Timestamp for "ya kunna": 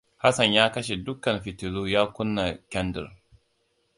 1.93-2.45